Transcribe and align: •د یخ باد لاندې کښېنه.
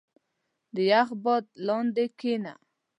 •د 0.73 0.75
یخ 0.91 1.07
باد 1.23 1.45
لاندې 1.67 2.05
کښېنه. 2.19 2.53